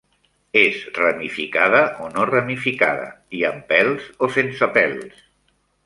És 0.61 0.79
ramificada 0.95 1.83
o 2.05 2.09
no 2.15 2.25
ramificada 2.31 3.07
i 3.41 3.45
amb 3.53 3.71
pèls 3.75 4.11
o 4.29 4.35
sense 4.39 4.73
pèls. 4.81 5.27